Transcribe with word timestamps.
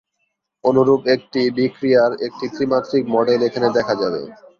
অনুরূপ 0.63 1.01
একটি 1.15 1.41
বিক্রিয়ার 1.57 2.11
একটি 2.27 2.45
ত্রিমাত্রিক 2.53 3.03
মডেল 3.15 3.39
এখানে 3.47 3.67
দেখা 3.77 3.93
যাবে। 4.01 4.21